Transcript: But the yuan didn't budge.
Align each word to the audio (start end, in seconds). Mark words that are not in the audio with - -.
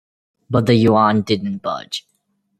But 0.49 0.65
the 0.65 0.73
yuan 0.73 1.21
didn't 1.21 1.57
budge. 1.59 2.07